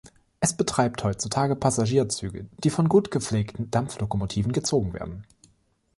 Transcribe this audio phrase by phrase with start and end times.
[0.39, 5.27] Es betreibt heutzutage Passagierzüge, die von gut gepflegten Dampflokomotiven gezogen werden.